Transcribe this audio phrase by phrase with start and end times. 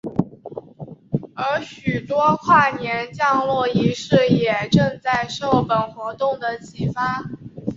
[1.35, 7.23] 而许多跨年降落仪式也正是受到本活动的启发。